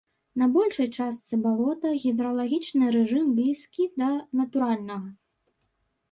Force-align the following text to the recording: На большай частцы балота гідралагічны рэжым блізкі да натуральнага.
На 0.41 0.45
большай 0.53 0.87
частцы 1.01 1.37
балота 1.43 1.89
гідралагічны 2.05 2.85
рэжым 2.95 3.25
блізкі 3.39 3.83
да 4.05 4.09
натуральнага. 4.41 5.07